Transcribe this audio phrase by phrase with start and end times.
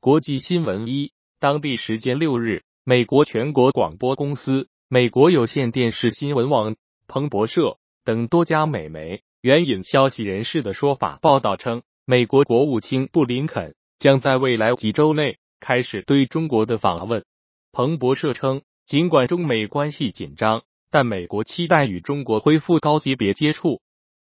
[0.00, 1.10] 国际新闻一，
[1.40, 6.76] 当地时间六日，美国全国广播公司、美国有线电视新闻网、
[7.08, 17.24] 彭博社等多家美媒援引消息人士的说法报道称，美国国务卿布林肯将在未来几周内开始对中国的访问。
[17.72, 20.62] 彭博社称，尽管中美关系紧张，
[20.92, 23.80] 但美国期待与中国恢复高级别接触。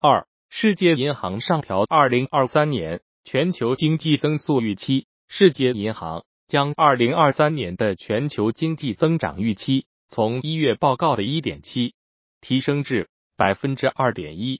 [0.02, 5.06] 二，世界银行上调二零二三年全球经济增速预期。
[5.32, 11.94] 世界银行将二零二三年的全球经济增长预期从一月报告的一点七
[12.42, 14.60] 提升至百分之二点一。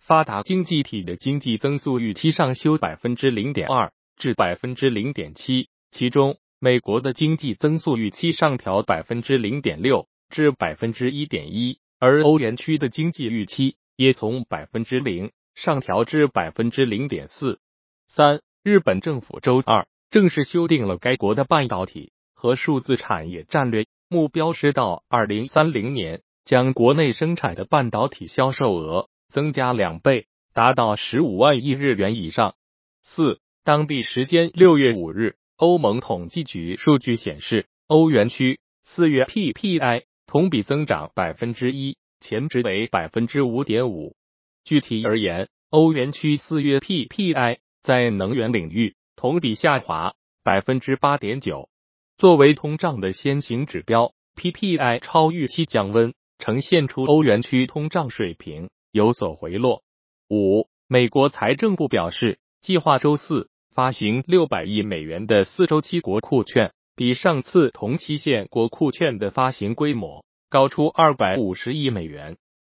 [0.00, 17.60] 发达经济体的经济增速预期上修百分之零点二至百分之零点七，其中美国的经济增速预期上调百分之零点六至百分之一点一，而欧元区的经济预期也从百分之零上调至百分之零点四。
[18.08, 19.86] 三，日本政府周二。
[20.10, 32.54] 正式修订了该国的半导体和数字产业战略目标，是到二零三零年将国内生产的半导体销售额增加两倍，达到十五万亿日元以上。
[33.02, 44.16] 四，当地时间六月五日，欧盟统计局数据显示，欧元区四月 PPI 同比增长百分之一，前值为百分之五点五。
[44.64, 48.94] 具体而言，欧元区四月 PPI 在能源领域。
[49.18, 51.68] 同比下滑百分之八点九。
[52.16, 59.82] 作为通胀的先行指标，PPI 超预期降温，呈现出欧元区通胀水平有所回落。
[60.30, 72.36] 五，美国财政部表示，计划周四发行六百亿美元的四周期国库券，比上次同期限国库券的发行规模高出二百五十亿美元。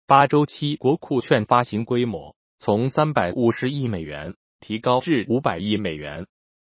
[0.06, 4.36] 八周期国库券发行规模从三百五十亿美元。
[4.68, 6.26] 提高至五百亿美元，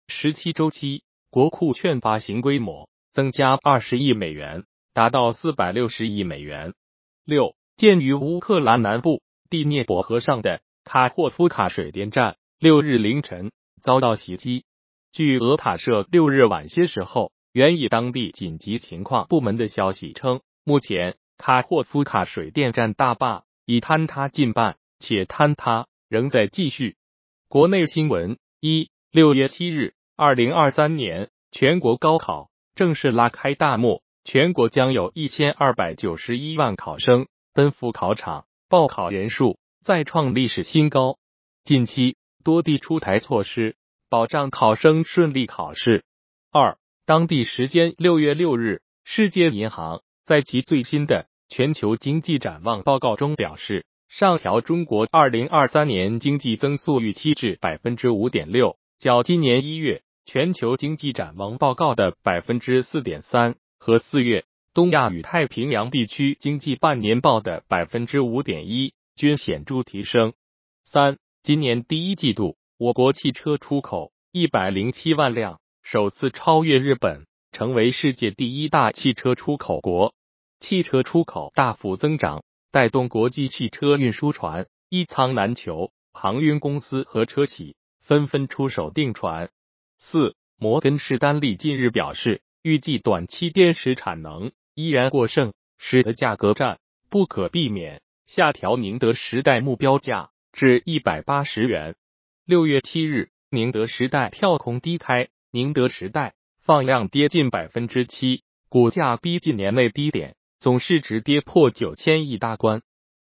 [0.08, 6.75] 十七周期国库券发行规模增加二十亿美元，达到四百六十亿美元。
[7.25, 13.52] 六，建于乌克兰南部第聂伯河上的卡霍夫卡水电站六日凌晨
[13.83, 14.64] 遭到袭击。
[15.11, 26.95] 据俄塔社六日晚些时候援引当地紧急情况部门的消息称，目前卡霍夫卡水电站大坝已坍塌近半，且坍塌仍在继续。
[27.52, 41.17] 国内新闻：一六月七日，二零二三年全国高考正式拉开大幕，全国将有一千二百九十一万考生奔赴考场，报考人数再创历史新高。
[41.64, 43.76] 近期多地出台措施，
[44.09, 46.05] 保障考生顺利考试。
[46.52, 46.77] 二，
[47.08, 53.88] 当地时间六月六日，世界银行在其最新的全球经济展望报告中表示。
[54.09, 70.33] 上调中国二零二三年经济增速预期至百分之五点六，较今年一月全球经济展望报告的百分之四点三和四月东亚与太平洋地区经济半年报的百分之五点一均显著提升。
[70.83, 80.15] 三，今年第一季度，我国汽车出口一百零七万辆，首次超越日本，成为世界第一大汽车出口国，
[80.59, 82.43] 汽车出口大幅增长。
[82.71, 89.49] 带动国际汽车运输船一仓难求，航运公司和车企纷纷出手订船。
[89.97, 96.79] 四，摩根士丹利近日表示，预计短期电池产能依然过剩，使得价格战
[97.09, 101.95] 不可避免，下调宁德时代目标价至一百八十元。
[102.45, 110.35] 六月七日，宁德时代跳空低开，宁德时代放量跌近百分之七，股价逼近年内低点。
[110.59, 112.81] 总市值跌破九千亿大关。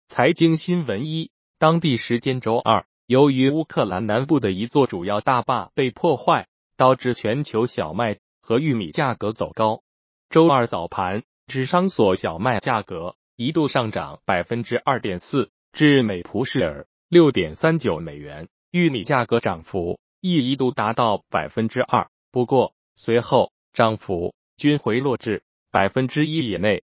[0.07, 6.47] 财经新闻一，当地时间周二，由于乌克兰南部的一座主要大坝被破坏，
[6.77, 9.83] 导致全球小麦和玉米价格走高。
[10.31, 25.43] 周二早盘，纸商所小麦价格一度上涨百分之二点四，至每蒲式尔六点三九美元；玉米价格涨幅亦一度达到百分之二，不过随后涨幅均回落至
[25.73, 26.85] 百分之一以内。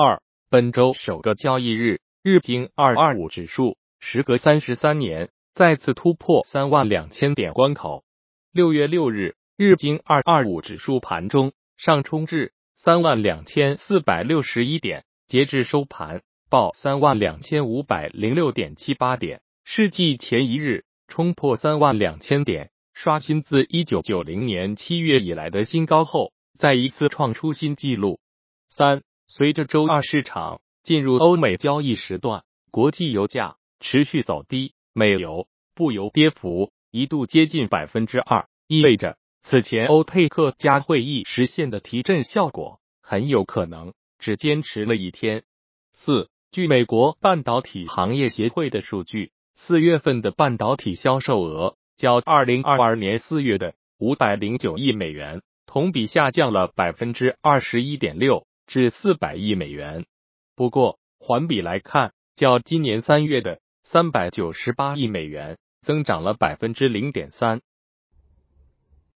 [0.00, 8.04] 二本周首个交易日，日经二二五指数时隔三十三年再次突破三万两千点关口。
[8.52, 28.20] 六月六日，日经二二五指数盘中上冲至三万两千四百六十一点，截至收盘报三万两千五百零六点七八点，是继前一日冲破三万两千点，刷新自一九九零年七月以来的新高后，再一次创出新纪录。
[28.68, 45.44] 三随着周二市场进入欧美交易时段，国际油价持续走低，美油、布油跌幅一度接近百分之二，意味着此前欧佩克加会议实现的提振效果很有可能只坚持了一天。
[45.92, 60.06] 四，据美国半导体行业协会的数据，四月份的半导体销售额较二零二二年四月的五百零九亿美元同比下降了百分之二十一点六至四百亿美元。
[60.54, 67.62] 不过环比来看，较今年三月的三百九十八亿美元增长了百分之零点三。